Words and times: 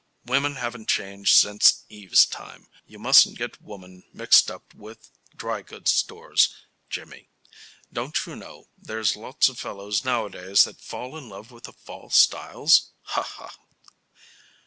Women 0.25 0.55
haven't 0.55 0.87
changed 0.89 1.35
since 1.35 1.83
Eve's 1.87 2.25
time. 2.25 2.65
You 2.87 2.97
mustn't 2.97 3.37
get 3.37 3.61
woman 3.61 4.01
mixed 4.11 4.49
up 4.49 4.73
with 4.73 5.11
dry 5.35 5.61
goods 5.61 5.91
stores, 5.93 6.51
Jimmy. 6.89 7.29
Don't 7.93 8.25
you 8.25 8.35
know 8.35 8.69
there's 8.75 9.15
lots 9.15 9.47
of 9.47 9.59
fellows 9.59 10.03
nowadays 10.03 10.63
that 10.63 10.81
fall 10.81 11.15
in 11.19 11.29
love 11.29 11.51
with 11.51 11.65
the 11.65 11.73
fall 11.73 12.09
styles? 12.09 12.93
Ha, 13.13 13.21
ha!" 13.21 13.55